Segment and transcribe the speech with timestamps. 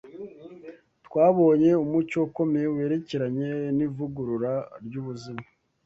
[1.05, 4.51] Twabonye umucyo ukomeye werekeranye n’ivugurura
[4.85, 5.45] ry’ubuzima